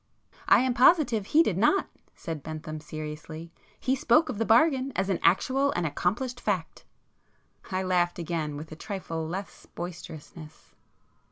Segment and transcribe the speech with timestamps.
[0.47, 5.69] "I am positive he did not,"—said Bentham seriously—"He spoke of the 'bargain' as an actual
[5.73, 6.85] and accomplished fact."
[7.69, 10.73] I laughed again with a trifle less boisterousness.